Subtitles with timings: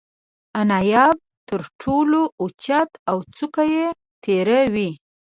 [0.59, 1.17] انیاب
[1.49, 3.87] تر ټولو اوچت او څوکه یې
[4.23, 4.89] تیره وي.